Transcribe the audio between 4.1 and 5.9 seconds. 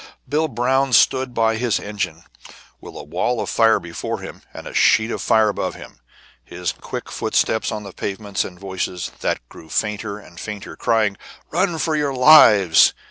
him and a sheet of fire above